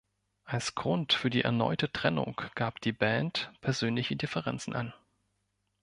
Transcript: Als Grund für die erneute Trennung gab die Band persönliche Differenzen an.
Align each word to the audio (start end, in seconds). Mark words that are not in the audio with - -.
Als 0.45 0.73
Grund 0.73 1.13
für 1.13 1.29
die 1.29 1.43
erneute 1.43 1.91
Trennung 1.91 2.41
gab 2.55 2.81
die 2.81 2.91
Band 2.91 3.51
persönliche 3.61 4.15
Differenzen 4.15 4.73
an. 4.73 4.95